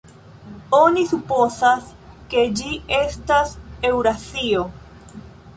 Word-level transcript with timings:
Oni 0.77 1.03
supozas, 1.11 1.91
ke 2.33 2.47
ĝi 2.61 2.73
estas 3.01 3.55
Eŭrazio. 3.91 4.65